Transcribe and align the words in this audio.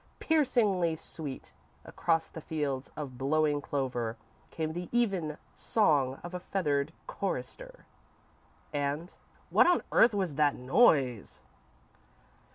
Piercingly 0.17 0.95
sweet, 0.95 1.53
across 1.85 2.27
the 2.27 2.41
fields 2.41 2.89
of 2.97 3.19
blowing 3.19 3.61
clover, 3.61 4.17
came 4.49 4.73
the 4.73 4.89
even 4.91 5.37
song 5.53 6.15
of 6.23 6.33
a 6.33 6.39
feathered 6.39 6.91
chorister, 7.05 7.85
and_ 8.73 9.13
what 9.51 9.67
on 9.67 9.83
earth 9.91 10.15
was 10.15 10.33
that 10.33 10.55
noise? 10.55 11.39